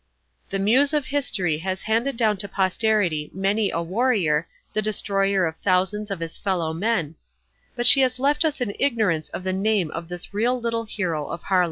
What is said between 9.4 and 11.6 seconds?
the name of this real little hero of Haarlem.